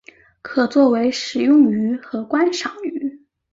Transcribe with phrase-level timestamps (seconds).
[0.41, 3.23] 可作为食用鱼和观赏鱼。